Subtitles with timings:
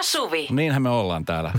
[0.00, 0.46] ja Suvi.
[0.50, 1.52] Niinhän me ollaan täällä.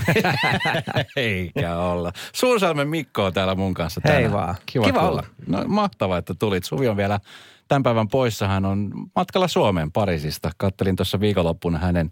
[1.16, 2.12] Eikä olla.
[2.34, 4.32] Suursalmen Mikko on täällä mun kanssa Hei tänään.
[4.34, 4.56] vaan.
[4.66, 5.24] Kiva, Kiva olla.
[5.48, 6.64] No mahtavaa, että tulit.
[6.64, 7.20] Suvi on vielä
[7.68, 8.48] tämän päivän poissa.
[8.48, 10.52] Hän on matkalla Suomeen Pariisista.
[10.58, 12.12] Kattelin tuossa viikonloppuna hänen,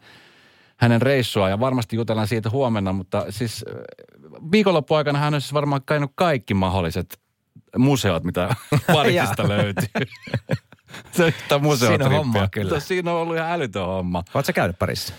[0.77, 3.75] hänen reissua ja varmasti jutellaan siitä huomenna, mutta siis äh,
[4.51, 7.19] viikonloppuaikana hän on siis varmaan käynyt kaikki mahdolliset
[7.77, 8.55] museot, mitä
[8.93, 9.87] Pariisista löytyy.
[11.11, 12.07] Se on yhtä museotrippiä.
[12.07, 12.69] Siinä on hommaa kyllä.
[12.73, 14.23] Mutta Siinä on ollut ihan älytön homma.
[14.33, 15.13] Oletko käynyt Parissa?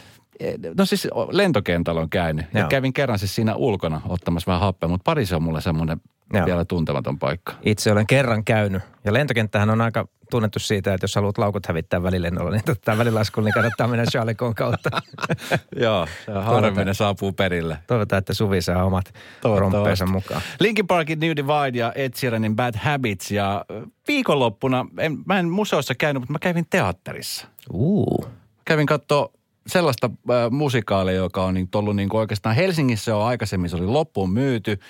[0.78, 2.46] No siis lentokentällä on käynyt.
[2.54, 6.00] Ja kävin kerran siis siinä ulkona ottamassa vähän happea, mutta Pariisi on mulle semmoinen
[6.34, 6.46] Joo.
[6.46, 7.52] vielä tuntematon paikka.
[7.62, 8.82] Itse olen kerran käynyt.
[9.04, 13.46] Ja lentokenttähän on aika tunnettu siitä, että jos haluat laukut hävittää välilennolla, niin tota välilaskulla,
[13.46, 14.90] niin kannattaa mennä Charles Gon kautta.
[15.76, 16.06] Joo,
[16.41, 17.78] harvemmin saapuu perille.
[17.86, 19.14] Toivotaan, että Suvi saa omat
[19.58, 20.42] romppeensa mukaan.
[20.60, 23.30] Linkin Parkin New Divide ja Ed Sheeranin Bad Habits.
[23.30, 27.46] Ja ö, viikonloppuna, en, mä en museossa käynyt, mutta mä kävin teatterissa.
[27.72, 28.25] Uu.
[28.64, 29.32] Kävin katsoa
[29.66, 33.86] sellaista äh, musikaalia, joka on niin, ollut niin kuin oikeastaan Helsingissä on aikaisemmin, se oli
[33.86, 34.80] loppuun myyty.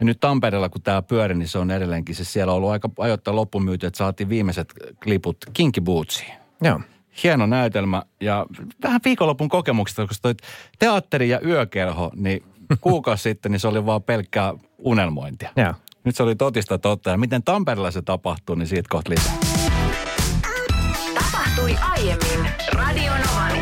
[0.00, 2.90] Ja nyt Tampereella, kun tämä pyöri, niin se on edelleenkin, siis siellä on ollut aika
[2.98, 6.32] ajoittain loppuun myyty, että saatiin viimeiset kliput Kinky Bootsiin.
[6.62, 6.80] Joo.
[7.22, 8.46] Hieno näytelmä ja
[8.82, 10.34] vähän viikonlopun kokemuksista, koska toi
[10.78, 12.42] teatteri ja yökerho, niin
[12.80, 15.50] kuukausi sitten niin se oli vaan pelkkää unelmointia.
[15.56, 15.74] Joo.
[16.04, 19.36] Nyt se oli totista totta ja miten Tampereella se tapahtuu, niin siitä kohta lisää.
[21.14, 23.52] Tapahtui aiemmin Radionovan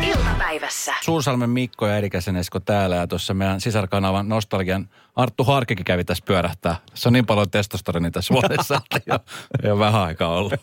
[0.55, 0.93] iltapäivässä.
[1.01, 6.23] Suursalmen Mikko ja Erikäsen Esko täällä ja tuossa meidän sisarkanavan nostalgian Arttu Harkikin kävi tässä
[6.27, 6.75] pyörähtää.
[6.93, 9.19] Se on niin paljon testosteronia tässä vuodessa, että jo,
[9.63, 10.53] ei ole vähän aikaa ollut.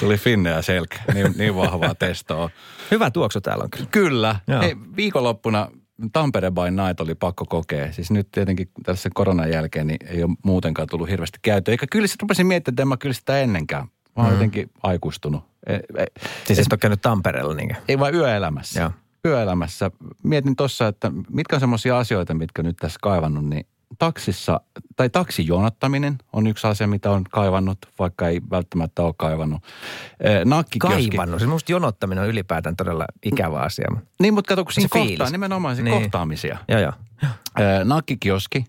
[0.00, 2.50] Tuli Finne ja Selkä, niin, niin vahvaa testoa.
[2.90, 3.88] Hyvä tuoksu täällä on kyllä.
[3.90, 4.36] Kyllä.
[4.48, 4.62] Joo.
[4.62, 5.68] Hei, viikonloppuna
[6.12, 7.92] Tampere by Night oli pakko kokea.
[7.92, 11.72] Siis nyt tietenkin tässä koronan jälkeen niin ei ole muutenkaan tullut hirveästi käyttöä.
[11.72, 13.88] Eikä kyllä sitten rupesin miettimään, että en mä kyllä sitä ennenkään.
[14.16, 14.32] Mä oon mm.
[14.32, 15.44] jotenkin aikuistunut.
[15.66, 16.06] Ei, ei,
[16.46, 17.74] Siis et ole käynyt Tampereella niinkö?
[17.88, 18.80] ei vaan yöelämässä.
[18.80, 18.90] Joo.
[19.26, 19.90] Yöelämässä.
[20.22, 23.66] Mietin tuossa, että mitkä on semmoisia asioita, mitkä nyt tässä kaivannut, niin
[23.98, 24.60] taksissa,
[24.96, 29.62] tai taksijonottaminen on yksi asia, mitä on kaivannut, vaikka ei välttämättä ole kaivannut.
[30.20, 31.08] Eh, Nakkikioski.
[31.08, 31.40] Kaivannut.
[31.40, 33.88] Siis musta jonottaminen on ylipäätään todella ikävä asia.
[34.20, 36.02] Niin, mutta kato, kun siinä Se kohtaa, nimenomaan se Niin.
[36.02, 36.58] kohtaamisia.
[36.68, 36.92] Joo, joo.
[37.22, 38.64] Eh, Nakkikioski,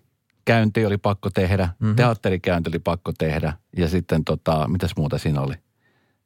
[0.46, 1.74] käynti oli pakko tehdä, Mhm.
[1.80, 1.96] mm-hmm.
[1.96, 5.54] teatterikäynti oli pakko tehdä ja sitten tota, mitäs muuta siinä oli?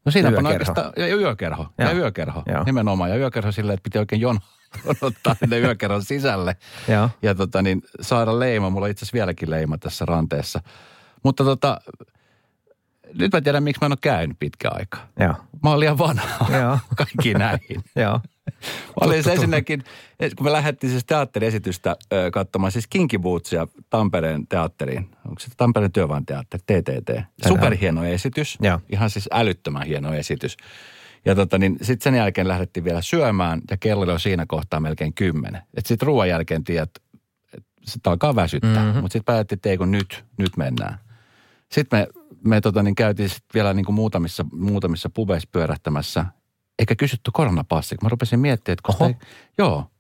[0.06, 1.94] No siinä on oikeastaan, ja yökerho, ja Joo.
[2.00, 2.64] yökerho, Joo.
[2.64, 3.10] nimenomaan.
[3.10, 4.40] Ja yökerho silleen, että piti oikein jono,
[4.86, 6.56] jonottaa ne yökerhon sisälle
[6.88, 7.10] Joo.
[7.22, 8.70] ja tota, niin, saada leima.
[8.70, 10.62] Mulla on itse asiassa vieläkin leima tässä ranteessa.
[11.24, 11.82] Mutta tota,
[13.14, 15.08] nyt mä tiedän, miksi mä en ole käynyt pitkä aikaa.
[15.20, 15.34] Joo.
[15.64, 16.78] Mä oon liian vanha Joo.
[16.98, 17.84] kaikkiin näihin.
[17.96, 18.20] Joo.
[18.88, 19.84] Mä olin se ensinnäkin,
[20.38, 25.10] kun me lähdettiin siis teatteriesitystä ö, katsomaan, siis Kinky Bootsia Tampereen teatteriin.
[25.28, 27.10] Onko se Tampereen työväenteatteri, TTT?
[27.48, 28.58] Superhieno esitys.
[28.62, 28.80] Joo.
[28.90, 30.58] Ihan siis älyttömän hieno esitys.
[31.26, 35.14] Ja tota, niin sitten sen jälkeen lähdettiin vielä syömään ja kello oli siinä kohtaa melkein
[35.14, 35.62] kymmenen.
[35.78, 36.90] Että sitten ruoan jälkeen tiedät,
[37.58, 38.86] että sitten alkaa väsyttää.
[38.86, 39.02] Mm-hmm.
[39.02, 41.00] Mutta sitten päätettiin, että ei kun nyt, nyt mennään.
[41.72, 42.08] Sitten me,
[42.44, 46.26] me tota, niin käytiin sit vielä niin kuin muutamissa, muutamissa pubeissa pyörähtämässä,
[46.80, 49.16] eikä kysytty koronapassia, kun mä rupesin miettimään, että koska ei,
[49.58, 49.92] joo,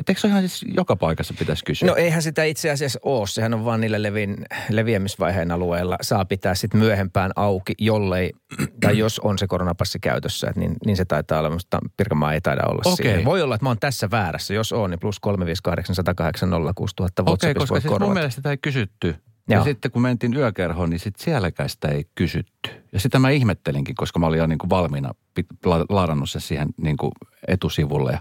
[0.00, 1.88] että eikö se ihan siis joka paikassa pitäisi kysyä?
[1.88, 3.26] No eihän sitä itse asiassa ole.
[3.26, 4.36] Sehän on vaan niillä levin,
[4.68, 5.96] leviämisvaiheen alueilla.
[6.02, 8.32] Saa pitää sitten myöhempään auki, jollei,
[8.80, 11.50] tai jos on se koronapassi käytössä, et niin, niin se taitaa olla.
[11.50, 13.06] Mutta Pirkanmaa ei taida olla Okei.
[13.06, 13.24] siinä.
[13.24, 14.54] Voi olla, että mä oon tässä väärässä.
[14.54, 18.50] Jos on, niin plus 358 108 06000 Okei, WhatsAppissa koska voi siis mun mielestä sitä
[18.50, 19.16] ei kysytty.
[19.48, 19.64] Ja Joo.
[19.64, 22.70] sitten kun mentiin yökerhoon, niin sitten sielläkään sitä ei kysytty.
[22.92, 26.40] Ja sitä mä ihmettelinkin, koska mä olin jo niin kuin valmiina pit- la- ladannut se
[26.40, 27.12] siihen niin kuin
[27.48, 28.12] etusivulle.
[28.12, 28.18] Ja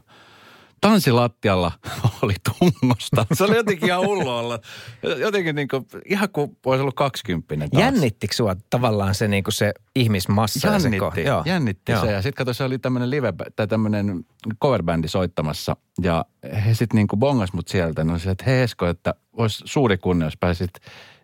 [0.82, 1.72] tanssilattialla
[2.22, 3.26] oli tungosta.
[3.34, 4.60] Se oli jotenkin ihan hullu olla.
[5.18, 7.84] Jotenkin niin kuin, ihan kuin olisi ollut kaksikymppinen taas.
[7.84, 10.68] Jännittikö sua tavallaan se, niin se ihmismassa?
[10.68, 11.44] ja se Jännitti, Joo.
[11.46, 12.02] jännitti Joo.
[12.02, 12.12] se.
[12.12, 14.26] Ja sitten kato, se oli tämmöinen live, tai tämmöinen
[14.62, 15.76] coverbändi soittamassa.
[16.02, 16.26] Ja
[16.66, 18.04] he sitten niinku bongas mut sieltä.
[18.04, 20.72] No se, että hei Esko, että olisi suuri kunnia, jos pääsit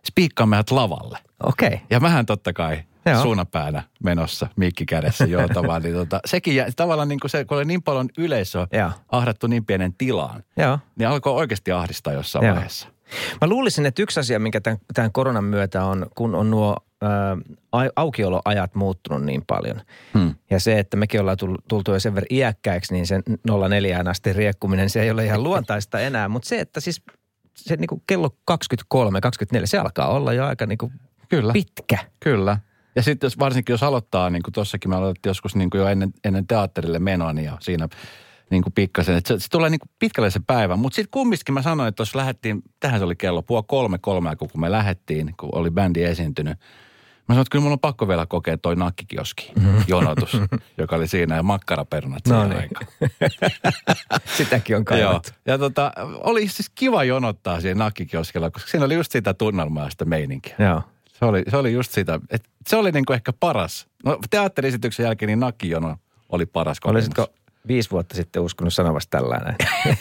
[0.07, 1.19] spiikkaamaan lavalle.
[1.43, 1.67] Okei.
[1.67, 1.79] Okay.
[1.89, 3.21] Ja mähän totta kai Joo.
[3.21, 5.81] suunapäänä menossa, mikki kädessä jootavaan.
[5.83, 8.91] niin tota, sekin jä, tavallaan niin kuin se, kun oli niin paljon yleisöä Joo.
[9.11, 10.79] ahdattu niin pienen tilaan, Joo.
[10.99, 12.55] niin alkoi oikeasti ahdistaa jossain Joo.
[12.55, 12.87] vaiheessa.
[13.41, 17.37] Mä luulisin, että yksi asia, mikä tämän, tämän koronan myötä on, kun on nuo ää,
[17.71, 19.81] ai- aukioloajat muuttunut niin paljon.
[20.13, 20.35] Hmm.
[20.49, 21.37] Ja se, että mekin ollaan
[21.67, 23.23] tultu jo sen verran iäkkäiksi, niin sen
[23.69, 26.29] 04 asti riekkuminen, se ei ole ihan luontaista enää.
[26.29, 27.01] Mutta se, että siis
[27.55, 30.91] se niin kuin kello 23, 24, se alkaa olla jo aika niin kuin
[31.29, 31.53] Kyllä.
[31.53, 31.97] pitkä.
[32.19, 32.57] Kyllä.
[32.95, 35.87] Ja sitten jos, varsinkin jos aloittaa, niin kuin tuossakin me aloitettiin joskus niin kuin jo
[35.87, 37.87] ennen, ennen teatterille menoa, niin ja siinä
[38.49, 40.75] niin kuin pikkasen, että se, se tulee niin kuin pitkälle se päivä.
[40.75, 44.35] Mutta sitten kumminkin mä sanoin, että jos lähdettiin, tähän se oli kello puoli kolme, kolme,
[44.35, 46.59] kun me lähdettiin, kun oli bändi esiintynyt.
[47.27, 49.53] Mä sanoin, että kyllä mulla on pakko vielä kokea toi nakkikioski
[49.87, 50.37] jonotus,
[50.77, 52.57] joka oli siinä ja makkaraperunat No niin.
[52.57, 52.87] aikaan.
[54.37, 54.85] Sitäkin on Joo.
[54.85, 55.29] kaivattu.
[55.45, 55.91] Ja tota,
[56.23, 60.55] oli siis kiva jonottaa siihen nakkikioskella, koska siinä oli just sitä tunnelmaa ja sitä meininkiä.
[60.59, 60.81] Joo.
[61.19, 63.87] Se oli, se oli just sitä, että se oli niinku ehkä paras.
[64.05, 65.97] No teatteriesityksen jälkeen niin nakkijono
[66.29, 66.95] oli paras kokemus.
[66.95, 67.27] Olisitko
[67.67, 69.55] viisi vuotta sitten uskonut sanovasta tällainen?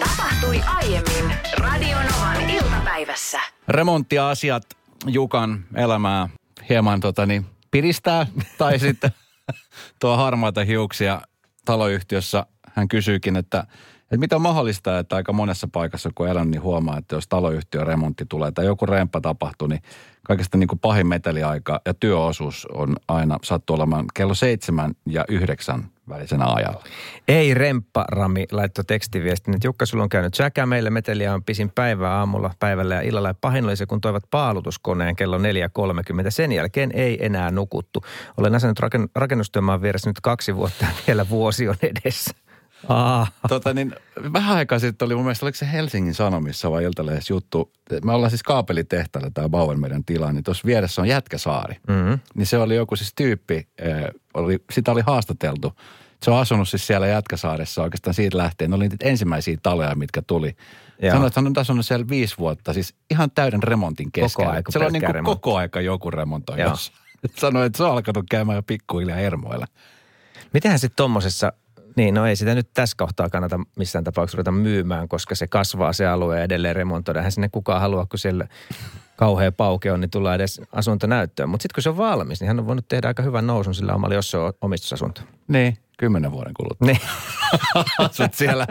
[0.00, 3.40] Tapahtui aiemmin Radionovan iltapäivässä.
[3.68, 4.64] Remonttiasiat
[5.06, 6.28] Jukan elämää
[6.68, 8.26] hieman tota, niin, piristää
[8.58, 9.10] tai sitten
[10.00, 11.20] tuo harmaita hiuksia
[11.64, 12.46] taloyhtiössä.
[12.72, 13.66] Hän kysyykin, että,
[14.14, 17.86] että mitä on mahdollista, että aika monessa paikassa kun elän, niin huomaa, että jos taloyhtiön
[17.86, 19.82] remontti tulee tai joku remppa tapahtuu, niin
[20.22, 25.84] kaikesta niin kuin pahin meteliaika ja työosuus on aina sattuu olemaan kello seitsemän ja yhdeksän
[26.08, 26.84] välisenä ajalla.
[27.28, 31.70] Ei Remppa Rami laittoi tekstiviestin, että Jukka, sulla on käynyt säkä meille meteliä on pisin
[31.70, 33.28] päivää aamulla, päivällä ja illalla.
[33.28, 35.42] Ja pahin oli se, kun toivat paalutuskoneen kello 4.30.
[36.28, 38.04] Sen jälkeen ei enää nukuttu.
[38.36, 42.43] Olen raken, rakennustyömaan vieressä nyt kaksi vuotta vielä vuosi on edessä.
[42.88, 43.94] Aa, Tota niin,
[44.32, 47.72] vähän aikaa sitten oli mun mielestä, oliko se Helsingin Sanomissa vai Iltalehdessä juttu.
[48.04, 51.76] Me ollaan siis kaapelitehtaalla tämä Bauer meidän tila, niin tuossa vieressä on Jätkäsaari.
[51.88, 52.18] mm-hmm.
[52.34, 54.04] Niin se oli joku siis tyyppi, eh,
[54.34, 55.72] oli, sitä oli haastateltu.
[56.22, 58.70] Se on asunut siis siellä Jätkäsaaressa oikeastaan siitä lähtien.
[58.70, 60.56] Ne oli niitä ensimmäisiä taloja, mitkä tuli.
[61.02, 61.12] Joo.
[61.12, 64.50] Sanoin, että hän on asunut siellä viisi vuotta, siis ihan täyden remontin keskellä.
[64.50, 66.58] aika Siellä on niin kuin koko aika joku remontoi.
[67.38, 69.66] Sanoin, että se on alkanut käymään jo pikkuhiljaa hermoilla.
[70.52, 71.52] Mitenhän sitten tommosessa,
[71.96, 75.92] niin no ei sitä nyt tässä kohtaa kannata missään tapauksessa ruveta myymään, koska se kasvaa
[75.92, 77.20] se alue ja edelleen remontoida.
[77.20, 78.48] Eihän sinne kukaan halua, kun siellä
[79.16, 81.48] kauhea pauke on, niin tullaan edes asuntonäyttöön.
[81.48, 83.94] Mutta sitten kun se on valmis, niin hän on voinut tehdä aika hyvän nousun sillä
[83.94, 85.20] omalla, jos se on omistusasunto.
[85.48, 86.86] Niin, kymmenen vuoden kuluttua.
[86.86, 87.00] Niin.
[87.98, 88.66] asut siellä,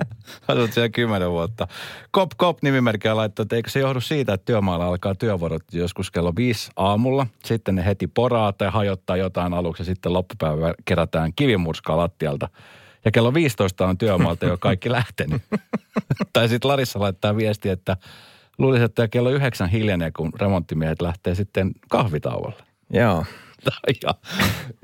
[0.48, 1.68] asut siellä kymmenen vuotta.
[2.12, 6.34] Kop Kop nimimerkkiä laittoi, että eikö se johdu siitä, että työmaalla alkaa työvuorot joskus kello
[6.36, 7.28] viisi aamulla.
[7.46, 12.50] Sitten ne heti poraa tai hajottaa jotain aluksi ja sitten loppupäivä kerätään kivimurskaa lattialta.
[13.06, 15.42] Ja kello 15 on työmaalta jo kaikki lähtenyt.
[16.34, 17.98] tai sitten Larissa laittaa viesti, että
[18.58, 22.64] luulisi, että kello yhdeksän hiljenee, kun remonttimiehet lähtee sitten kahvitauolle.
[22.90, 23.26] Joo.
[24.04, 24.16] ja,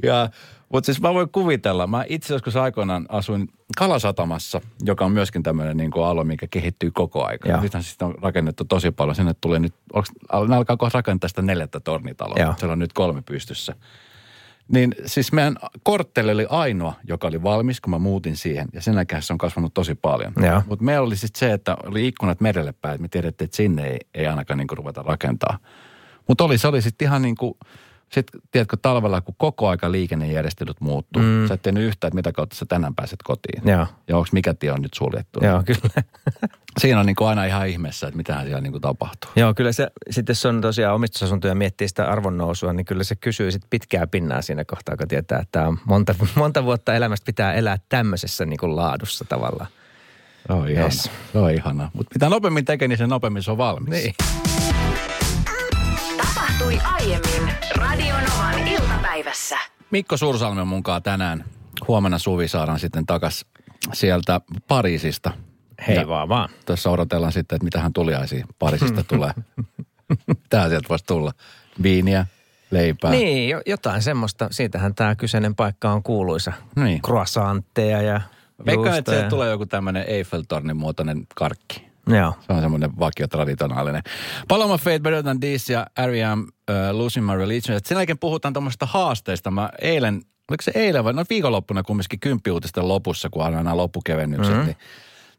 [0.03, 0.29] ja,
[0.69, 5.77] mutta siis mä voin kuvitella, mä itse joskus aikoinaan asuin Kalasatamassa, joka on myöskin tämmöinen
[5.77, 7.39] niin kuin alue, mikä kehittyy koko ajan.
[7.45, 7.61] Joo.
[7.61, 9.15] Nythän siis on rakennettu tosi paljon.
[9.15, 10.11] Sinne tulee nyt, onks,
[10.47, 12.39] ne alkaa kohta rakentaa sitä neljättä tornitaloa.
[12.39, 12.53] Joo.
[12.57, 13.75] Siellä on nyt kolme pystyssä.
[14.73, 18.67] Niin siis meidän kortteli oli ainoa, joka oli valmis, kun mä muutin siihen.
[18.73, 20.33] Ja sen jälkeen se on kasvanut tosi paljon.
[20.67, 23.01] Mutta meillä oli sitten se, että oli ikkunat merelle päin.
[23.01, 25.57] Me tiedettiin, että sinne ei, ei ainakaan niin kuin ruveta rakentaa.
[26.27, 27.53] Mutta oli, se oli sitten ihan niin kuin,
[28.11, 31.21] sit, tiedätkö, talvella, kun koko aika liikennejärjestelyt muuttuu.
[31.21, 31.47] Mm.
[31.47, 33.61] Sä et tiennyt yhtään, että mitä kautta sä tänään pääset kotiin.
[33.65, 33.87] Joo.
[34.07, 35.39] Ja onko mikä tie on nyt suljettu.
[35.43, 36.03] Joo, kyllä.
[36.79, 39.31] Siinä on niin kuin aina ihan ihmeessä, että mitähän siellä niin kuin tapahtuu.
[39.35, 43.15] Joo, kyllä se, sitten jos on tosiaan omistusasuntoja ja miettii sitä arvonnousua, niin kyllä se
[43.15, 47.53] kysyy sitten pitkää pinnaa siinä kohtaa, kun tietää, että on monta, monta vuotta elämästä pitää
[47.53, 49.69] elää tämmöisessä niin kuin laadussa tavallaan.
[50.47, 50.85] Se on ihana.
[50.85, 51.11] Yes.
[51.31, 51.91] Se on ihana.
[51.93, 53.89] Mutta mitä nopeammin tekee, niin sen nopeammin se on valmis.
[53.89, 54.13] Niin.
[56.69, 59.57] Tapahtui aiemmin Radionovan iltapäivässä.
[59.91, 61.45] Mikko Sursalmi on munkaan tänään.
[61.87, 63.45] Huomenna Suvi saadaan sitten takas
[63.93, 65.31] sieltä Pariisista.
[65.87, 66.49] Hei Ja vaan vaan.
[66.65, 69.31] Tässä odotellaan sitten, että mitähän tuliaisia Pariisista tulee.
[70.49, 71.31] Tää sieltä voisi tulla.
[71.83, 72.25] Viiniä,
[72.71, 73.11] leipää.
[73.11, 74.47] Niin, jo, jotain semmoista.
[74.51, 76.53] Siitähän tämä kyseinen paikka on kuuluisa.
[76.75, 77.01] Niin.
[77.01, 78.21] Croissantteja ja
[78.65, 81.88] Veikkaan, että tulee joku tämmöinen Eiffeltornin muotoinen karkki.
[82.17, 82.33] Joo.
[82.47, 84.01] Se on semmoinen vakiotraditionaalinen.
[84.47, 86.39] Paloma Fate, Better Than This ja R.E.M.
[86.39, 87.77] Uh, Losing My Religion.
[87.77, 89.51] Et sen jälkeen puhutaan tuommoista haasteista.
[89.51, 94.65] Mä eilen, oliko se eilen vai no viikonloppuna kumminkin kymppiuutisten lopussa, kun aina loppukevennykset, mm-hmm.
[94.65, 94.77] niin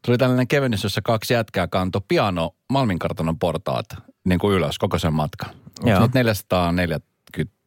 [0.05, 3.85] tuli tällainen kevennys, jossa kaksi jätkää kanto piano Malminkartanon portaat
[4.25, 5.49] niin kuin ylös koko sen matkan.
[5.83, 6.01] Joo.
[6.01, 7.11] nyt 440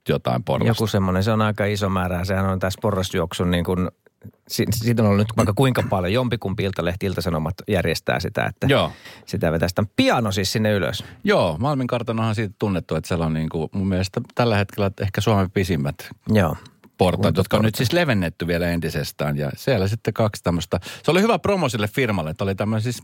[0.08, 0.70] jotain porrasta?
[0.70, 2.24] Joku semmoinen, se on aika iso määrä.
[2.24, 3.88] Sehän on tässä porrasjuoksun niin kuin,
[4.48, 6.12] siitä on ollut nyt vaikka kuinka paljon.
[6.12, 8.92] Jompikumpi Iltalehti, Iltasanomat järjestää sitä, että Joo.
[9.26, 11.04] sitä vetästään piano siis sinne ylös.
[11.24, 14.90] Joo, Malmin kartanohan on siitä tunnettu, että siellä on niin kuin, mun mielestä tällä hetkellä
[15.00, 16.56] ehkä Suomen pisimmät Joo.
[16.98, 19.38] portaat, jotka on nyt siis levennetty vielä entisestään.
[19.38, 20.80] Ja siellä sitten kaksi tämmöistä.
[21.02, 23.02] Se oli hyvä promo sille firmalle, että oli tämmöinen siis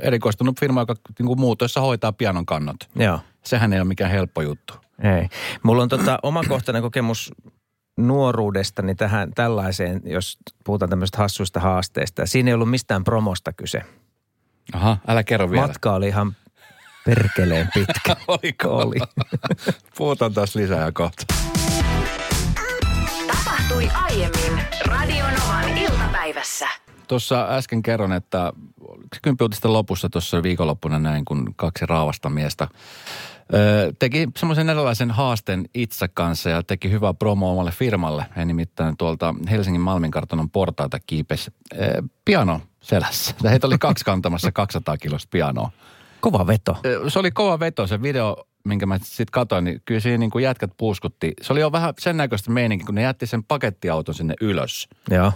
[0.00, 2.76] erikoistunut firma, joka niin kuin muutoissa hoitaa pianon kannot.
[2.96, 3.20] Joo.
[3.44, 4.74] Sehän ei ole mikään helppo juttu.
[5.02, 5.28] Ei.
[5.62, 7.32] Mulla on tota omakohtainen kokemus
[7.96, 12.26] nuoruudestani tähän tällaiseen, jos puhutaan tämmöistä hassuista haasteista.
[12.26, 13.82] Siinä ei ollut mistään promosta kyse.
[14.72, 15.66] Aha, älä kerro vielä.
[15.66, 16.36] Matka oli ihan
[17.04, 18.16] perkeleen pitkä.
[18.28, 18.76] Oliko?
[18.82, 18.96] Oli.
[19.96, 21.24] Puhutaan taas lisää ja kohta.
[23.26, 26.68] Tapahtui aiemmin Radionovan iltapäivässä.
[27.08, 28.52] Tuossa äsken kerron, että
[29.22, 32.68] kympiutisten lopussa tuossa viikonloppuna näin, kun kaksi raavasta miestä
[33.54, 38.24] ö, teki semmoisen erilaisen haasteen itse kanssa ja teki hyvää promo omalle firmalle.
[38.36, 43.34] He nimittäin tuolta Helsingin Malminkartanon portaita kiipesi ö, piano selässä.
[43.44, 45.70] Heitä oli kaksi kantamassa 200 kilosta pianoa.
[46.20, 46.76] Kova veto.
[47.08, 50.42] Se oli kova veto se video, minkä mä sitten katsoin, niin kyllä siinä niin kuin
[50.42, 51.32] jätkät puuskutti.
[51.42, 54.88] Se oli jo vähän sen näköistä meininki, kun ne jätti sen pakettiauton sinne ylös.
[55.10, 55.32] Joo,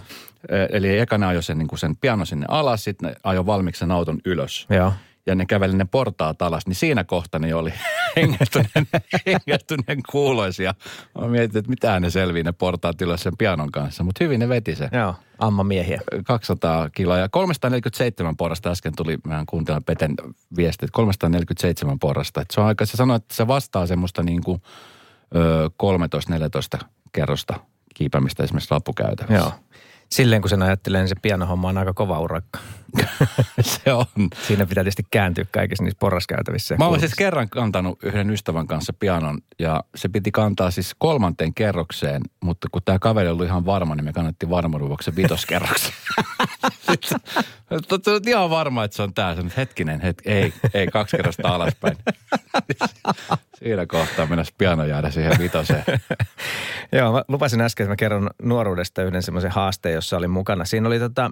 [0.69, 3.91] Eli ekana ajoi sen, niin kuin sen piano sinne alas, sitten ne ajoi valmiiksi sen
[3.91, 4.67] auton ylös.
[4.69, 4.93] joo.
[5.25, 7.73] Ja ne käveli ne portaat alas, niin siinä kohtaa ne oli
[8.15, 8.87] hengähtyneen,
[9.25, 10.73] hengähtyneen kuuloisia.
[11.21, 14.49] Mä mietin, että mitä ne selvii ne portaat ylös sen pianon kanssa, mutta hyvin ne
[14.49, 14.89] veti se.
[14.91, 16.01] Joo, amma miehiä.
[16.23, 20.15] 200 kiloa ja 347 porrasta äsken tuli, mehän kuuntelen Peten
[20.57, 22.41] viesti, että 347 porrasta.
[22.41, 24.61] Että se on aika, se sanoi, että se vastaa semmoista niin kuin
[25.35, 25.69] ö,
[26.81, 27.59] 13-14 kerrosta
[27.93, 29.35] kiipämistä esimerkiksi lappukäytävässä.
[29.35, 29.51] Joo.
[30.15, 32.59] Silleen kun sen ajattelee, niin se pianohomma on aika kova urakka.
[33.61, 34.05] se on.
[34.47, 36.75] Siinä pitää tietysti kääntyä kaikissa niissä porraskäytävissä.
[36.75, 41.53] Mä olen siis kerran kantanut yhden ystävän kanssa pianon ja se piti kantaa siis kolmanteen
[41.53, 45.93] kerrokseen, mutta kun tämä kaveri oli ihan varma, niin me kannattiin varmuuden vuoksi se vitoskerroksen.
[46.91, 49.35] Sitten olet ihan varma, että se on tämä.
[49.35, 51.97] Sanoin, hetkinen, hetki, ei, ei, kaksi kerrosta alaspäin.
[53.59, 55.83] Siinä kohtaa mennä piano jäädä siihen vitoseen.
[56.91, 60.65] Joo, mä lupasin äsken, että mä kerron nuoruudesta yhden semmoisen haasteen, jossa olin mukana.
[60.65, 61.31] Siinä oli tota,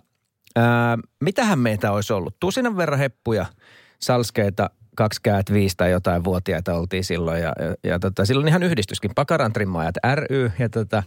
[0.55, 2.35] ää, mitähän meitä olisi ollut?
[2.39, 3.45] Tusinan verran heppuja,
[3.99, 7.41] salskeita, kaksi käät, viisi tai jotain vuotiaita oltiin silloin.
[7.41, 10.51] Ja, ja, ja tota, silloin ihan yhdistyskin, Pakaran trimmaajat ry.
[10.59, 11.03] Ja tota,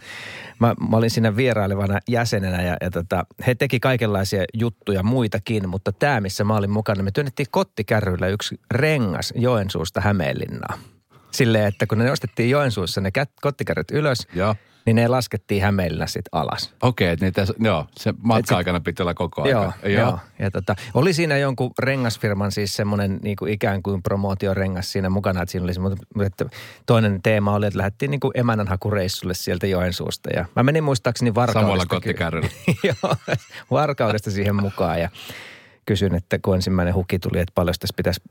[0.61, 5.69] mä, mä, olin siinä vierailevana jäsenenä ja, ja tota, he teki kaikenlaisia juttuja muitakin.
[5.69, 10.79] Mutta tämä, missä mä olin mukana, me työnnettiin kottikärryillä yksi rengas Joensuusta Hämeenlinnaan.
[11.31, 14.55] Silleen, että kun ne nostettiin Joensuussa ne kottikärryt ylös, Joo.
[14.87, 16.75] Niin ne laskettiin Hämeenlinnassa sitten alas.
[16.83, 19.51] Okei, okay, niitä, joo, se matka-aikana piti olla koko aika.
[19.51, 20.01] Joo, joo.
[20.01, 20.19] joo.
[20.39, 25.43] Ja tota, oli siinä jonkun rengasfirman siis semmoinen niin kuin ikään kuin promootiorengas siinä mukana,
[25.43, 26.45] että siinä oli semmoinen, että
[26.87, 30.31] toinen teema oli, että lähdettiin niin kuin emännänhakureissulle sieltä Joensuusta.
[30.37, 31.61] Ja mä menin muistaakseni Varkaudesta.
[31.61, 32.49] Samalla kottikärryllä.
[32.89, 33.17] joo,
[33.71, 35.09] Varkaudesta siihen mukaan ja
[35.87, 38.23] kysyin, että kun ensimmäinen huki tuli, että paljon tässä pitäisi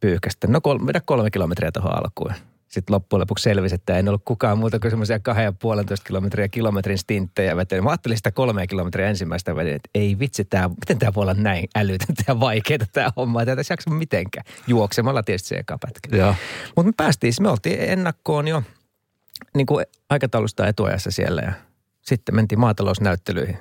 [0.00, 0.46] pyyhkästä.
[0.46, 2.32] No kol, vedä kolme kilometriä tuohon alkuun.
[2.74, 6.48] Sitten loppujen lopuksi selvisi, että ei ollut kukaan muuta kuin semmoisia kahden ja puolentoista kilometriä
[6.48, 7.84] kilometrin stinttejä vetelin.
[7.84, 11.34] Mä ajattelin sitä kolmea kilometriä ensimmäistä vedin, että ei vitsi, tää, miten tämä voi olla
[11.34, 13.44] näin älytöntä ja vaikeaa tämä homma.
[13.44, 14.46] Tätä ei jaksa mitenkään.
[14.66, 16.08] Juoksemalla tietysti se eka pätkä.
[16.76, 18.62] Mutta me päästiin, me oltiin ennakkoon jo
[19.54, 21.52] niin kuin aikataulusta etuajassa siellä ja
[22.02, 23.58] sitten mentiin maatalousnäyttelyihin.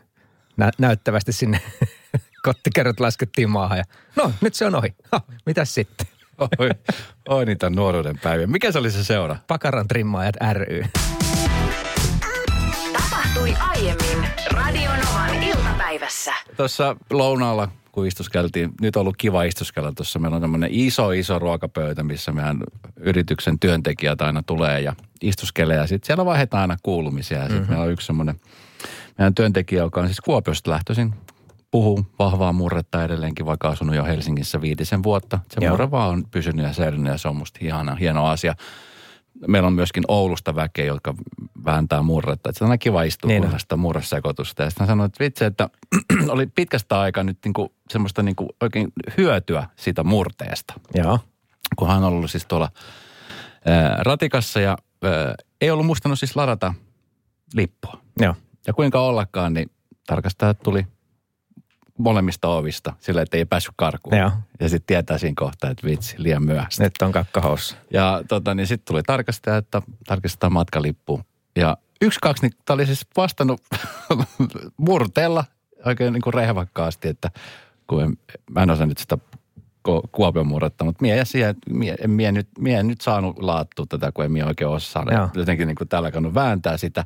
[0.58, 1.62] Nä, näyttävästi sinne
[2.46, 3.84] kottikärryt laskettiin maahan ja
[4.16, 4.96] no nyt se on ohi.
[5.12, 6.08] Ha, mitäs sitten?
[6.60, 6.70] Oi,
[7.30, 8.48] oi niitä nuoruuden päiviä.
[8.48, 9.36] Mikä se oli se seura?
[9.48, 10.84] Pakaran trimmaajat ry.
[12.94, 16.34] Tapahtui aiemmin Radionovan iltapäivässä.
[16.58, 20.20] Tuossa lounaalla, kun istuskeltiin, nyt on ollut kiva istuskella tuossa.
[20.20, 22.58] Meillä on tämmöinen iso, iso ruokapöytä, missä meidän
[22.98, 25.78] yrityksen työntekijät aina tulee ja istuskelee.
[25.78, 27.38] Ja sitten siellä vaihdetaan aina kuulumisia.
[27.38, 27.72] Ja sitten mm-hmm.
[27.72, 28.40] meillä on yksi semmoinen
[29.18, 31.14] meidän työntekijä, joka on siis Kuopiosta lähtöisin,
[31.74, 35.40] puhuu vahvaa murretta edelleenkin, vaikka asunut jo Helsingissä viitisen vuotta.
[35.50, 35.72] Se Joo.
[35.72, 38.56] murre vaan on pysynyt ja säilynyt ja se on musta hieno, hieno asia.
[39.48, 41.14] Meillä on myöskin Oulusta väkeä, jotka
[41.66, 42.52] vääntää murretta.
[42.54, 44.64] Se on aina kiva istua Niin kuunnella murresekoitusta.
[44.64, 45.70] Ja sitten hän sanoi, että vitsi, että
[46.34, 48.88] oli pitkästä aikaa nyt niinku semmoista niinku oikein
[49.18, 50.74] hyötyä siitä murteesta.
[50.94, 51.20] Joo.
[51.76, 52.70] Kun hän on ollut siis tuolla
[53.66, 56.74] ää, ratikassa ja ää, ei ollut muistanut siis ladata
[57.56, 58.02] lippua.
[58.20, 58.36] Joo.
[58.68, 59.72] Ja kuinka ollakaan, niin
[60.08, 60.86] tarkastajat tuli
[61.98, 64.18] molemmista ovista sillä, että ei päässyt karkuun.
[64.18, 64.32] Joo.
[64.60, 66.84] Ja sitten tietää siinä kohtaa, että vitsi, liian myöhäistä.
[66.84, 67.76] Nyt on kakkahoussa.
[67.94, 71.22] Ja tota, niin sitten tuli tarkastaja, että tarkistetaan matkalippu.
[71.56, 73.62] Ja yksi, kaksi, niin tämä oli siis vastannut
[74.78, 75.46] murteella
[75.86, 77.32] oikein niin kuin rehvakkaasti, että
[77.88, 78.18] kun en,
[78.50, 79.18] mä en osaa nyt sitä
[80.12, 84.26] Kuopion murretta, mutta mie, siihen, mie, en mie, nyt, mie nyt saanut laattua tätä, kun
[84.26, 85.06] en mie oikein osaa.
[85.34, 87.06] Jotenkin niin kuin tällä kannut vääntää sitä.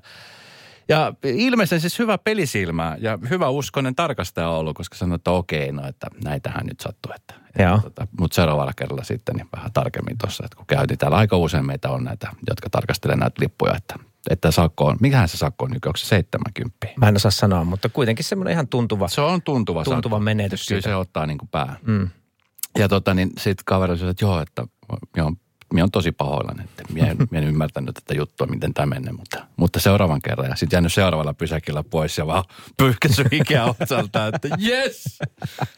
[0.89, 5.71] Ja ilmeisesti siis hyvä pelisilmä ja hyvä uskoinen tarkastaja on ollut, koska sanoi, että okei,
[5.71, 7.11] no että näitähän nyt sattuu.
[7.15, 7.75] Että, Joo.
[7.75, 11.37] että, tota, mutta seuraavalla kerralla sitten niin vähän tarkemmin tuossa, että kun käytiin täällä aika
[11.37, 13.95] usein meitä on näitä, jotka tarkastelee näitä lippuja, että,
[14.29, 16.87] että sakko on, mikähän se sakko on nyt, onko se 70?
[16.97, 19.07] Mä en osaa sanoa, mutta kuitenkin semmoinen ihan tuntuva.
[19.07, 20.23] Se on tuntuva Tuntuva sakko.
[20.23, 20.89] menetys Kyllä siitä.
[20.89, 21.77] se ottaa niin kuin päähän.
[21.85, 22.09] Mm.
[22.77, 24.65] Ja tota niin sitten kaveri sanoi, että joo, että
[25.17, 25.35] on,
[25.73, 29.13] minä on tosi pahoillani, että minä en, minä en ymmärtänyt tätä juttua, miten tämä menee,
[29.13, 30.49] mutta, mutta seuraavan kerran.
[30.49, 32.43] Ja sitten jäänyt seuraavalla pysäkillä pois ja vaan
[32.77, 35.19] pyyhkäsy ikää otsalta, että yes,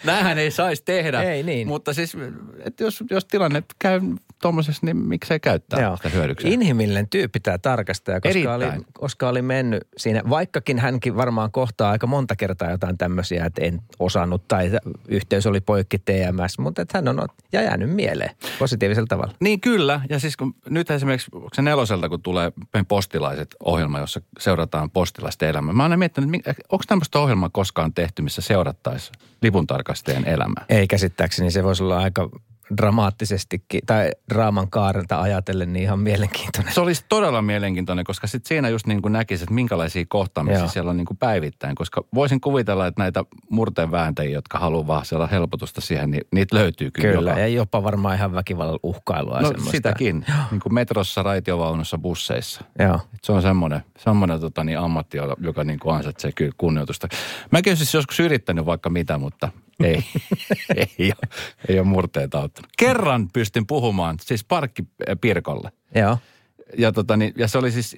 [0.03, 1.21] näähän ei saisi tehdä.
[1.21, 1.67] Ei niin.
[1.67, 2.17] Mutta siis,
[2.59, 4.01] että jos, jos tilanne käy
[4.41, 5.97] tuommoisessa, niin miksei käyttää Joo.
[5.97, 6.53] sitä hyödykseen.
[6.53, 12.07] Inhimillinen tyyppi tämä tarkastaja, koska oli, koska oli mennyt siinä, vaikkakin hänkin varmaan kohtaa aika
[12.07, 14.71] monta kertaa jotain tämmöisiä, että en osannut tai
[15.07, 19.33] yhteys oli poikki TMS, mutta että hän on ja jäänyt mieleen positiivisella tavalla.
[19.39, 22.51] Niin kyllä, ja siis kun nyt esimerkiksi, onko se neloselta, kun tulee
[22.87, 25.73] postilaiset ohjelma, jossa seurataan postilaisten elämää.
[25.73, 30.65] Mä oon aina miettinyt, että onko tämmöistä ohjelmaa koskaan tehty, missä seurattaisiin lipuntarkastajan elämää?
[30.69, 32.29] Ei käsittääkseni, se voisi olla aika
[32.77, 36.73] dramaattisestikin, tai draaman kaarelta ajatellen, niin ihan mielenkiintoinen.
[36.73, 40.67] Se olisi todella mielenkiintoinen, koska sit siinä just niin kuin näkisi, että minkälaisia kohtaamisia Joo.
[40.67, 41.75] siellä on niin kuin päivittäin.
[41.75, 46.55] Koska voisin kuvitella, että näitä murteen vääntäjiä, jotka haluaa vaan siellä helpotusta siihen, niin niitä
[46.55, 47.15] löytyy kyllä.
[47.15, 49.39] Kyllä, joka- ja jopa varmaan ihan väkivallalla uhkailua.
[49.39, 49.71] No semmoista.
[49.71, 52.63] sitäkin, niin kuin metrossa, raitiovaunussa, busseissa.
[52.79, 52.95] Joo.
[52.95, 57.07] Et se on semmoinen, semmoinen tota, niin ammatti, joka, joka niin kuin ansaitsee kyllä kunnioitusta.
[57.51, 59.49] Mäkin olen siis joskus yrittänyt vaikka mitä, mutta
[59.83, 60.03] ei,
[60.77, 61.29] ei, ole,
[61.67, 62.69] ei ole murteita auttanut.
[62.77, 65.71] Kerran pystyn puhumaan, siis parkki äh, Pirkolle.
[65.95, 66.17] Joo.
[66.77, 67.97] Ja, tota, niin, ja se oli siis,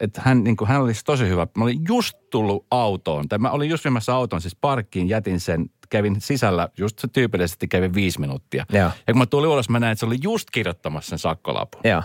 [0.00, 1.46] että hän, niin kuin, hän olisi tosi hyvä.
[1.56, 5.70] Mä olin just tullut autoon, tai mä olin just viemässä auton siis parkkiin, jätin sen,
[5.90, 8.66] kävin sisällä, just se tyypillisesti kävin viisi minuuttia.
[8.72, 8.90] Joo.
[9.06, 11.80] Ja kun mä tulin ulos, mä näin, että se oli just kirjoittamassa sen sakkolapun.
[11.84, 12.02] Joo.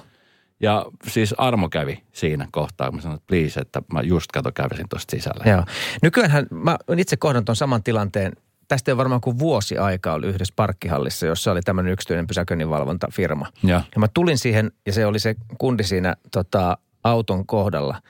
[0.59, 4.51] Ja siis Armo kävi siinä kohtaa, kun mä sanoin, että please, että mä just kato
[4.51, 5.51] kävisin tuosta sisällä.
[5.51, 5.63] Joo.
[6.01, 8.33] Nykyäänhän mä itse kohdannut tuon saman tilanteen.
[8.67, 13.47] Tästä ei varmaan kuin vuosi aikaa oli yhdessä parkkihallissa, jossa oli tämmöinen yksityinen pysäköinninvalvontafirma.
[13.63, 13.81] Ja.
[13.95, 18.01] Ja mä tulin siihen ja se oli se kundi siinä tota, auton kohdalla.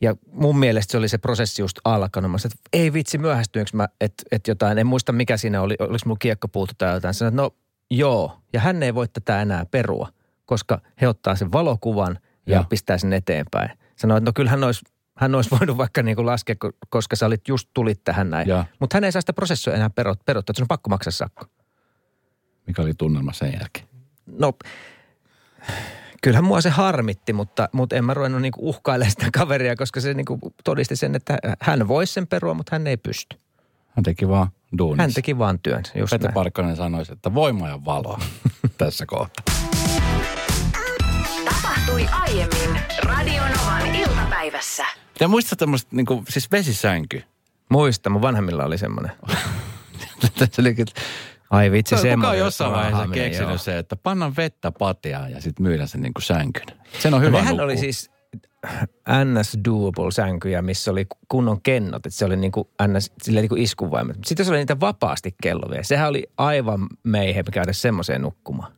[0.00, 2.30] Ja mun mielestä se oli se prosessi just alkanut.
[2.30, 5.76] Mä sanoin, että ei vitsi, myöhästyykö mä, että et jotain, en muista mikä siinä oli,
[5.78, 7.14] oliko mulla kiekkopuutu tai jotain.
[7.14, 7.50] Sanoin, että no
[7.90, 10.08] joo, ja hän ei voi tätä enää perua,
[10.46, 12.64] koska he ottaa sen valokuvan ja, Joo.
[12.68, 13.70] pistää sen eteenpäin.
[13.96, 14.84] Sanoin, että no kyllä hän olisi,
[15.22, 18.48] hän olisi voinut vaikka niin kuin laskea, ko- koska sä olit just tulit tähän näin.
[18.78, 21.44] Mutta hän ei saa sitä prosessia enää perot, perottaa, että sun on pakko maksaa sakko.
[22.66, 23.86] Mikä oli tunnelma sen jälkeen?
[24.26, 24.52] No,
[26.22, 30.14] kyllähän mua se harmitti, mutta, mutta en mä ruvennut niinku uhkailemaan sitä kaveria, koska se
[30.14, 33.38] niinku todisti sen, että hän voisi sen perua, mutta hän ei pysty.
[33.96, 34.48] Hän teki vaan
[34.78, 35.02] duunissa.
[35.02, 36.34] Hän teki vaan työnsä, just Pete näin.
[36.34, 38.20] Parkkonen sanoisi, että voima ja valoa
[38.78, 39.44] tässä kohtaa.
[41.44, 45.01] Tapahtui aiemmin Radionovan iltapäivässä.
[45.18, 47.22] Te muistatte tämmöistä, niin kuin, siis vesisänky.
[47.68, 49.12] Muista, mun vanhemmilla oli semmoinen.
[50.50, 50.74] se oli,
[51.50, 52.30] Ai vitsi, kuka semmoinen.
[52.40, 53.58] on jossain vaiheessa keksinyt joo.
[53.58, 56.66] se, että panna vettä patiaan ja sitten myydä sen niin kuin sänkyn.
[56.98, 58.10] Sen on No hyvä nehän oli siis
[59.24, 64.16] NS Doable sänkyjä, missä oli kunnon kennot, että se oli niinku NS, silleen niinku iskuvaimet.
[64.26, 65.84] Sitten se oli niitä vapaasti kellovia.
[65.84, 68.72] Sehän oli aivan meihem käydä semmoiseen nukkumaan.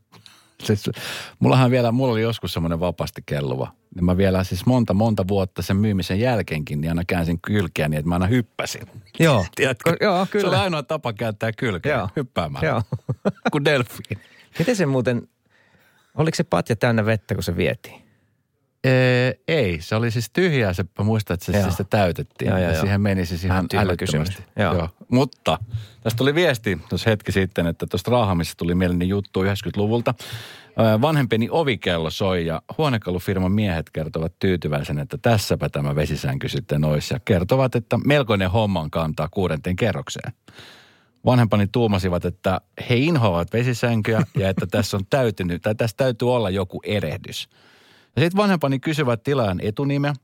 [0.64, 0.90] Siis,
[1.38, 3.72] mullahan vielä, mulla oli joskus semmoinen vapaasti kelluva.
[3.94, 7.98] Niin mä vielä siis monta, monta vuotta sen myymisen jälkeenkin, niin aina käänsin kylkeä niin,
[7.98, 8.82] että mä aina hyppäsin.
[9.20, 9.90] Joo, Tiedätkö?
[9.90, 10.62] Ko- joo, Se oli kyllä.
[10.62, 12.08] ainoa tapa käyttää kylkeä, Joo.
[12.16, 12.64] hyppäämään.
[12.64, 12.82] Joo.
[13.52, 14.20] Kuin delfiin.
[14.58, 15.28] Miten se muuten,
[16.14, 18.03] oliko se patja täynnä vettä, kun se vietiin?
[18.84, 20.72] Ee, ei, se oli siis tyhjää.
[20.72, 21.62] Se, mä muistan, että se, Joo.
[21.62, 22.48] siis se täytettiin.
[22.48, 22.80] Joo, ja joo, joo.
[22.80, 23.96] siihen meni siis ihan älyttömästi.
[23.96, 24.42] kysymys.
[24.58, 24.88] Joo.
[25.08, 25.58] Mutta
[26.02, 30.14] tästä tuli viesti tuossa hetki sitten, että tuosta raahamisesta tuli mielinen juttu 90-luvulta.
[30.68, 37.14] Ö, Vanhempeni ovikello soi ja huonekalufirman miehet kertovat tyytyväisen, että tässäpä tämä vesisänky sitten olisi.
[37.14, 40.32] Ja kertovat, että melkoinen homman kantaa kuudenteen kerrokseen.
[41.24, 46.50] Vanhempani tuumasivat, että he inhoavat vesisänkyä ja että tässä on täytynyt, tai tässä täytyy olla
[46.50, 47.48] joku erehdys.
[48.16, 50.14] Ja sitten vanhempani kysyvät tilaajan etunimeä.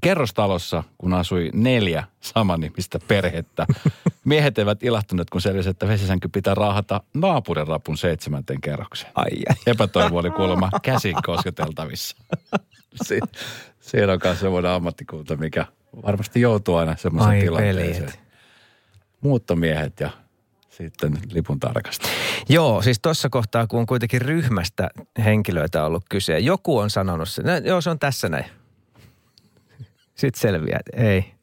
[0.00, 3.66] Kerrostalossa, kun asui neljä samannimistä perhettä,
[4.24, 9.12] miehet eivät ilahtuneet, kun selvisi, että vesisänky pitää raahata naapurin rapun seitsemänteen kerrokseen.
[9.14, 9.56] Ai ai.
[9.66, 12.16] Epätoivo oli kuulemma käsin kosketeltavissa.
[13.04, 13.20] Si-
[13.80, 15.66] Siinä on myös semmoinen ammattikunta, mikä
[16.06, 17.86] varmasti joutuu aina semmoisen tilanteeseen.
[17.96, 18.20] veljet.
[19.20, 20.10] Muuttomiehet ja
[20.70, 22.11] sitten lipun tarkastajat.
[22.48, 24.88] Joo, siis tuossa kohtaa, kun on kuitenkin ryhmästä
[25.24, 26.38] henkilöitä ollut kyse.
[26.38, 28.44] Joku on sanonut sen, no, joo se on tässä näin.
[30.14, 31.34] Sitten selviää, että ei.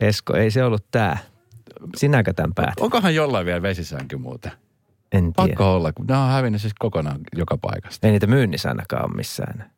[0.00, 1.16] Esko, ei se ollut tämä.
[1.96, 2.80] Sinäkö tämän päätit?
[2.80, 4.52] Onkohan jollain vielä vesisänky muuten?
[5.12, 5.48] En tiedä.
[5.48, 8.06] Pakko olla, kun nämä on hävinnyt siis kokonaan joka paikasta.
[8.06, 9.70] Ei niitä myynnissä ainakaan ole missään.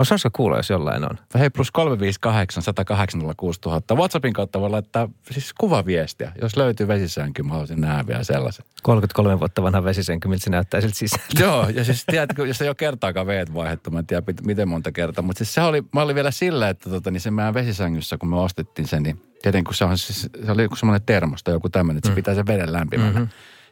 [0.00, 1.18] Osaisiko kuulla, jos jollain on?
[1.38, 3.94] Hei, plus 358 108 6000.
[3.94, 6.32] WhatsAppin kautta voi laittaa siis kuvaviestiä.
[6.42, 8.64] Jos löytyy vesisänky, mä haluaisin nähdä vielä sellaisen.
[8.82, 11.24] 33 vuotta vanha vesisänky, miltä se näyttää siltä sisään.
[11.38, 14.92] Joo, ja siis tiedätkö, jos ei ole kertaakaan veet vaihdettu, mä en tiedä miten monta
[14.92, 18.18] kertaa, mutta siis se oli, mä olin vielä sillä, että tota, niin se meidän vesisängyssä,
[18.18, 21.50] kun me ostettiin sen, niin tietenkin kun se on siis, se oli joku semmoinen termosto,
[21.50, 23.10] joku tämmöinen, että se pitää sen veden lämpimänä.
[23.10, 23.28] Mm-hmm.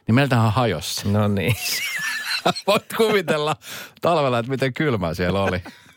[0.07, 1.11] Niin meiltähän hajosi.
[1.11, 1.55] No niin.
[2.67, 3.55] Voit kuvitella
[4.01, 5.63] talvella, että miten kylmää siellä oli.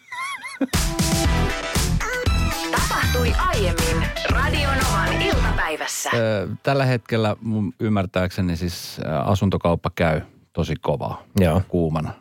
[2.71, 6.11] Tapahtui aiemmin Radionovan iltapäivässä.
[6.15, 10.21] Ö, Tällä hetkellä mun ymmärtääkseni siis asuntokauppa käy
[10.53, 11.63] tosi kovaa, Joo.
[11.69, 12.13] kuumana.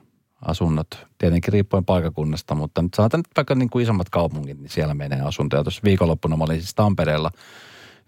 [0.42, 0.88] asunnot.
[1.18, 5.22] Tietenkin riippuen paikakunnasta, mutta nyt sanotaan nyt vaikka niin kuin isommat kaupungit, niin siellä menee
[5.22, 5.64] asuntoja.
[5.64, 7.32] Tuossa viikonloppuna mä olin siis Tampereella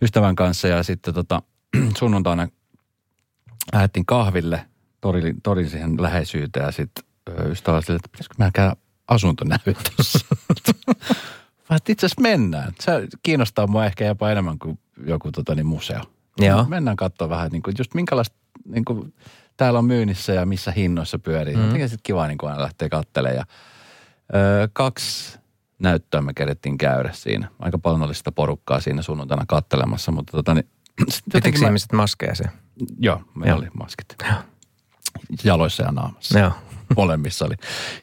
[0.01, 1.41] ystävän kanssa ja sitten tota,
[1.99, 2.47] sunnuntaina
[3.73, 4.65] lähdettiin kahville
[5.01, 7.03] torin, torin siihen läheisyyteen ja sitten
[7.45, 8.75] ystävä oli silleen, että pitäisikö mehän käydä
[9.07, 10.19] asuntonäytössä.
[11.69, 12.73] Vaan itse asiassa mennään.
[12.79, 16.01] Se kiinnostaa mua ehkä jopa enemmän kuin joku tota, niin museo.
[16.37, 16.63] Joo.
[16.63, 18.35] Mennään katsoa vähän, niin kuin, just minkälaista
[18.65, 19.13] niin kuin,
[19.57, 21.55] täällä on myynnissä ja missä hinnoissa pyörii.
[21.55, 21.61] Mm.
[21.63, 23.37] Jotenkin sitten kiva niin kuin aina lähteä katselemaan.
[23.37, 23.45] Ja,
[24.35, 25.39] ö, kaksi
[25.79, 27.47] näyttöä me kerettiin käydä siinä.
[27.59, 30.69] Aika paljon oli sitä porukkaa siinä sunnuntaina kattelemassa, mutta tota, niin,
[31.33, 32.43] Pitikö mä- ihmiset maskeja se?
[32.99, 33.57] Joo, meillä Joo.
[33.59, 34.15] oli maskit.
[35.43, 36.39] Jaloissa ja naamassa.
[36.39, 36.51] Joo.
[36.97, 37.55] Molemmissa oli.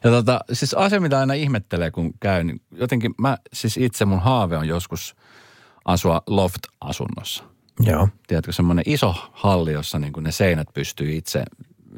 [0.05, 4.21] Ja tota, siis asia, mitä aina ihmettelee, kun käyn, niin jotenkin mä, siis itse mun
[4.21, 5.17] haave on joskus
[5.85, 7.45] asua loft-asunnossa.
[7.81, 8.09] Joo.
[8.27, 11.45] Tiedätkö, semmoinen iso halli, jossa niin kuin ne seinät pystyy itse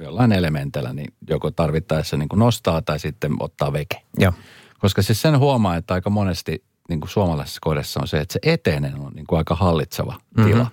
[0.02, 4.02] jollain elementillä, niin joko tarvittaessa niin kuin nostaa tai sitten ottaa veke.
[4.18, 4.32] Joo.
[4.78, 8.38] Koska siis sen huomaa, että aika monesti niin kuin suomalaisessa kodissa on se, että se
[8.42, 10.66] eteinen on niin kuin aika hallitseva tila.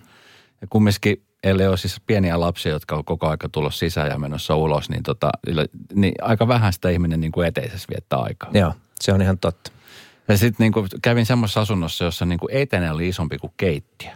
[0.62, 4.56] Ja kumminkin, ellei ole siis pieniä lapsia, jotka on koko aika tullut sisään ja menossa
[4.56, 5.30] ulos, niin, tota,
[5.95, 8.49] niin aika vähän sitä ihminen niin kuin eteisessä viettää aikaa.
[8.54, 8.73] Joo.
[9.02, 9.71] Se on ihan totta.
[10.28, 14.12] Ja sitten niin kuin kävin semmoisessa asunnossa, jossa niin kuin eteinen oli isompi kuin keittiö.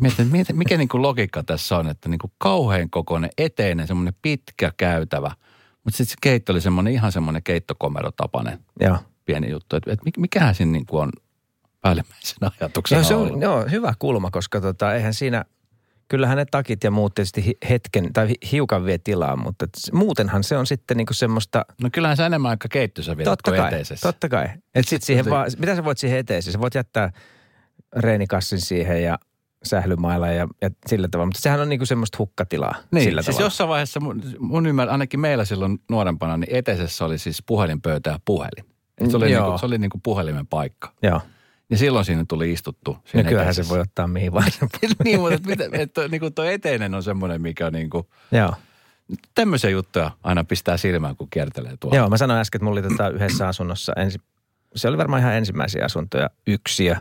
[0.00, 4.14] Mietin, että mikä, niin kuin logiikka tässä on, että niin kuin kauhean kokoinen eteinen, semmoinen
[4.22, 5.30] pitkä käytävä.
[5.84, 8.98] Mutta sitten se keitto oli semmoinen ihan semmoinen keittokomerotapainen Joo.
[9.24, 9.76] pieni juttu.
[9.76, 11.12] Että, että mikähän siinä niin kuin on
[11.80, 13.32] päällimmäisenä ajatuksena Joo, se ollut?
[13.32, 15.44] on joo, hyvä kulma, koska tota, eihän siinä,
[16.08, 20.56] kyllähän ne takit ja muut tietysti hetken tai hi- hiukan vie tilaa, mutta muutenhan se
[20.56, 24.08] on sitten niinku semmoista, No kyllähän sä enemmän aika keittössä vietät totta kuin kai, eteisessä.
[24.08, 24.46] totta kai.
[24.74, 26.52] Et sit siihen se- vaan, mitä sä voit siihen eteiseen?
[26.52, 27.10] Sä voit jättää
[27.96, 29.18] reenikassin siihen ja
[29.64, 33.46] sählymailla ja, ja sillä tavalla, mutta sehän on niinku semmoista hukkatilaa Niin, sillä siis tavalla.
[33.46, 38.18] jossain vaiheessa mun, mun ymmär, ainakin meillä silloin nuorempana, niin eteisessä oli siis puhelinpöytä ja
[38.24, 38.64] puhelin.
[38.98, 39.42] Et se, oli Joo.
[39.44, 40.92] niinku, se oli niinku puhelimen paikka.
[41.02, 41.20] Joo,
[41.70, 42.96] Ja silloin siinä tuli istuttu.
[43.04, 43.74] Siinä nykyään se eteisessä.
[43.74, 44.44] voi ottaa mihin vaan.
[45.04, 48.54] niin, mutta että, mitä- että niinku tuo eteinen on semmoinen, mikä on niinku, Joo.
[49.34, 51.96] tämmöisiä juttuja aina pistää silmään, kun kiertelee tuolla.
[51.96, 54.18] Joo, mä sanoin äsken, että mulla oli tota yhdessä asunnossa, ensi,
[54.74, 56.96] se oli varmaan ihan ensimmäisiä asuntoja, yksiö,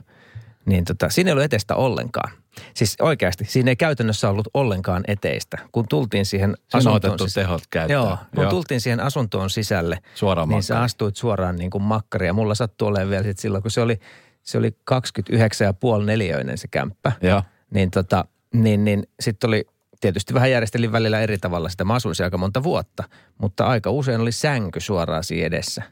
[0.66, 2.32] niin tota, siinä ei ollut eteistä ollenkaan.
[2.74, 5.58] Siis oikeasti, siinä ei käytännössä ollut ollenkaan eteistä.
[5.72, 8.00] Kun tultiin siihen on asuntoon sis- tehot käyttöön.
[8.00, 10.86] Joo, kun tultiin siihen asuntoon sisälle, Suoraan niin sä makkariin.
[10.86, 12.28] astuit suoraan niin kuin makkari.
[12.28, 14.00] Ja mulla sattui olemaan vielä sit silloin, kun se oli,
[14.44, 17.12] se oli 29,5 neliöinen se kämppä.
[17.22, 17.44] Joo.
[17.74, 19.66] Niin, tota, niin, niin sitten oli,
[20.02, 21.84] tietysti vähän järjestelin välillä eri tavalla sitä.
[21.84, 23.04] Mä asuin aika monta vuotta,
[23.38, 25.84] mutta aika usein oli sänky suoraan siinä edessä.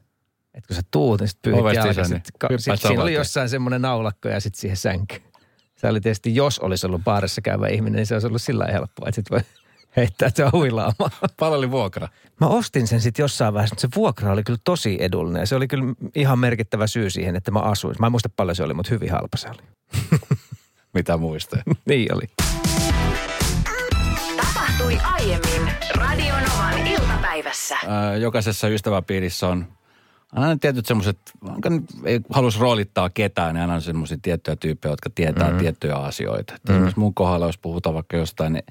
[0.54, 3.50] Et kun sä tuut, niin sit pyyhit jalka, sit, niin ka, sit siinä oli jossain
[3.50, 5.16] semmoinen naulakko ja sitten siihen sänky.
[5.76, 9.10] Se oli tietysti, jos olisi ollut baarissa käyvä ihminen, niin se olisi ollut sillä helppoa,
[9.10, 9.40] että sit voi
[9.96, 11.12] heittää se huilaamaan.
[11.40, 12.08] Paljon oli vuokra.
[12.42, 15.40] Mä ostin sen sitten jossain vaiheessa, mutta se vuokra oli kyllä tosi edullinen.
[15.40, 17.96] Ja se oli kyllä ihan merkittävä syy siihen, että mä asuin.
[18.00, 19.62] Mä en muista paljon se oli, mutta hyvin halpa se oli.
[20.94, 21.64] Mitä muistoja.
[21.86, 22.24] niin oli.
[24.38, 27.78] Tapahtui aiemmin Radionovan iltapäivässä.
[27.88, 29.68] Ää, jokaisessa ystäväpiirissä on
[30.32, 31.18] aina tietyt semmoiset,
[32.06, 35.58] ei halus roolittaa ketään, niin aina on semmoisia tiettyjä tyyppejä, jotka tietää mm.
[35.58, 36.54] tiettyjä asioita.
[36.54, 36.74] Mm.
[36.74, 38.66] Esimerkiksi mun kohdalla, jos puhutaan vaikka jostain, niin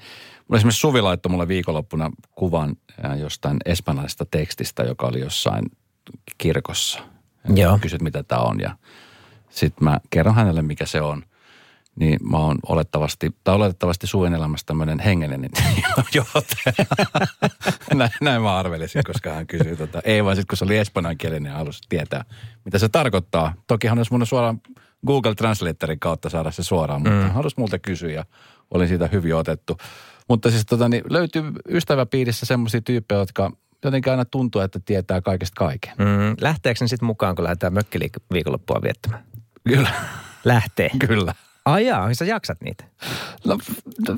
[0.48, 5.64] mulla esimerkiksi Suvi laittoi mulle viikonloppuna kuvan ää, jostain espanjalaisesta tekstistä, joka oli jossain
[6.38, 7.00] kirkossa.
[7.54, 7.78] Joo.
[7.78, 8.76] Kysyt, mitä tämä on ja
[9.50, 11.22] sitten mä kerron hänelle, mikä se on.
[11.96, 15.50] Niin mä oon olettavasti, tai oletettavasti Suvin elämässä tämmöinen hengellinen
[16.14, 16.86] johtaja.
[17.94, 20.00] näin, näin mä arvelisin, koska hän kysyi tota.
[20.04, 22.24] Ei vaan sitten, kun se oli espanjankielinen ja halusi tietää,
[22.64, 23.54] mitä se tarkoittaa.
[23.66, 24.60] Tokihan olisi mun suoraan
[25.06, 27.30] Google Translatorin kautta saada se suoraan, mutta mm.
[27.30, 28.24] halusi multa kysyä ja
[28.70, 29.76] olin siitä hyvin otettu.
[30.28, 33.52] Mutta siis tota, niin löytyy ystäväpiirissä semmoisia tyyppejä, jotka
[33.84, 35.92] jotenkin aina tuntuu, että tietää kaikesta kaiken.
[35.98, 39.24] Mm, lähteekö ne sitten mukaan, kun lähdetään mökkiliikonloppua viettämään?
[39.68, 39.90] Kyllä,
[40.44, 40.90] Lähtee.
[41.06, 41.34] kyllä.
[41.64, 42.84] Ai jaa, sä jaksat niitä.
[43.46, 43.58] No,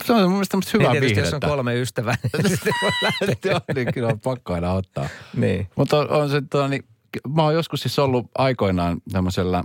[0.04, 2.90] se on mun mielestä tämmöistä hyvää niin tietysti, jos on kolme ystävää, niin sitten voi
[3.02, 3.60] lähteä.
[3.74, 5.08] Niin kyllä on pakko aina ottaa.
[5.36, 5.68] niin.
[5.76, 6.84] Mutta on, on se, tota, niin,
[7.36, 9.64] mä oon joskus siis ollut aikoinaan tämmöisellä,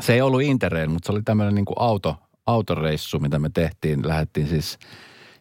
[0.00, 4.08] se ei ollut Interrail, mutta se oli tämmöinen niin kuin auto, autoreissu, mitä me tehtiin.
[4.08, 4.78] Lähdettiin siis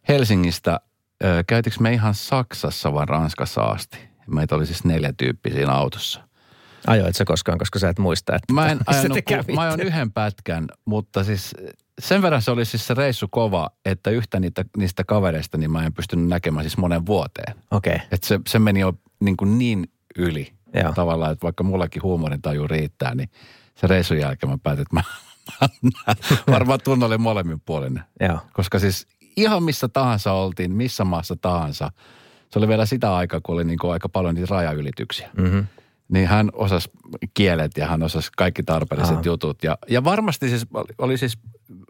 [0.10, 0.80] Helsingistä,
[1.24, 3.98] ö, käytinkö me ihan Saksassa vai Ranskassa asti?
[4.28, 6.22] Meitä oli siis neljä tyyppiä siinä autossa.
[6.88, 9.82] Ajoit sä koskaan, koska sä et muista, että Mä en ajanut, te kun, mä ajoin
[9.82, 11.56] yhden pätkän, mutta siis
[12.00, 15.86] sen verran se oli siis se reissu kova, että yhtä niitä, niistä kavereista niin mä
[15.86, 17.56] en pystynyt näkemään siis monen vuoteen.
[17.72, 18.08] Okei, okay.
[18.12, 20.93] Että se, se meni jo niin, kuin niin yli Joo.
[20.93, 23.30] tavallaan, että vaikka mullakin huumorintaju riittää, niin
[23.76, 25.04] se reissun jälkeen mä päätin, että mä,
[26.54, 28.00] varmaan tunnolin molemmin puolin.
[28.19, 28.39] joo.
[28.54, 29.08] Koska siis
[29.41, 31.91] ihan missä tahansa oltiin, missä maassa tahansa,
[32.49, 35.30] se oli vielä sitä aikaa, kun oli niin kuin aika paljon niitä rajaylityksiä.
[35.38, 35.67] Mm-hmm.
[36.10, 36.89] Niin hän osasi
[37.34, 39.23] kielet ja hän osasi kaikki tarpeelliset Aha.
[39.25, 39.63] jutut.
[39.63, 41.38] Ja, ja varmasti siis oli siis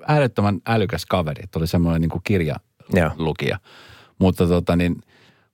[0.08, 1.44] äärettömän älykäs kaveri.
[1.44, 3.60] Että oli semmoinen niin kuin kirjalukija.
[4.20, 4.92] Mutta tota niin,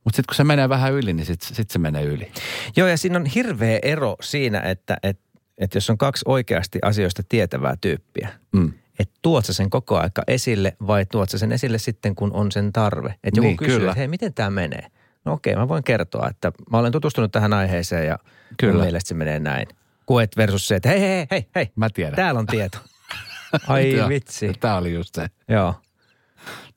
[0.04, 2.32] mutta sitten kun se menee vähän yli, niin sitten sit se menee yli.
[2.78, 5.24] Joo, ja siinä on hirveä ero siinä, että, että,
[5.58, 8.74] että jos on kaksi oikeasti asioista tietävää tyyppiä, Mm.
[9.00, 12.52] Että tuot sä sen koko aika esille vai tuot sä sen esille sitten, kun on
[12.52, 13.16] sen tarve.
[13.24, 13.92] Että joku Niin, kysyy, kyllä.
[13.92, 14.88] että hei, miten tämä menee?
[15.26, 18.20] No okei, mä voin kertoa, että mä olen tutustunut tähän aiheeseen ja
[18.60, 18.74] Kyllä.
[18.74, 19.68] mun mielestä se menee näin.
[20.06, 22.16] Kuet versus se, että hei, hei, hei, hei, Mä tiedän.
[22.16, 22.78] täällä on tieto.
[23.68, 24.54] Ai vitsi.
[24.60, 25.28] Tämä oli just se.
[25.50, 25.76] Joo.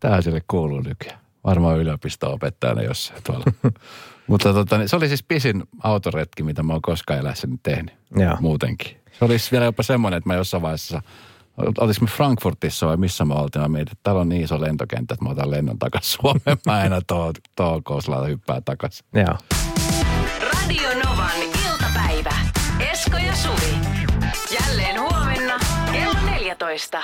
[0.00, 1.18] Tämä sille kuuluu nykyään.
[1.44, 3.44] Varmaan yliopisto-opettajana jossain tuolla.
[4.26, 7.94] Mutta tota, niin se oli siis pisin autoretki, mitä mä oon koskaan elässäni tehnyt.
[8.16, 8.36] Joo.
[8.40, 8.96] Muutenkin.
[9.18, 11.02] Se olisi vielä jopa semmoinen, että mä jossain vaiheessa,
[11.80, 15.14] olis me Frankfurtissa vai missä mä oltiin, mä mietin, että täällä on niin iso lentokenttä,
[15.14, 16.58] että mä otan lennon takaisin Suomeen.
[16.66, 17.00] Mä enää
[17.56, 19.06] tuohon Kouslalla hyppää takaisin.
[19.14, 19.38] Joo.
[20.40, 22.34] Radio Novan iltapäivä.
[22.92, 23.74] Esko ja Suvi.
[24.60, 25.58] Jälleen huomenna
[25.92, 27.02] kello 14.